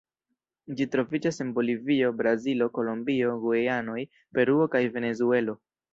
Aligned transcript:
Ĝi 0.77 0.85
troviĝas 0.95 1.37
en 1.43 1.51
Bolivio, 1.57 2.09
Brazilo, 2.21 2.69
Kolombio, 2.79 3.35
Gujanoj, 3.45 3.99
Peruo 4.39 4.71
kaj 4.77 4.83
Venezuelo. 4.97 5.61